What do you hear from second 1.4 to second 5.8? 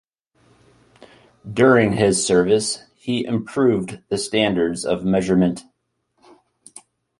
During his service, he improved the standards of measurement.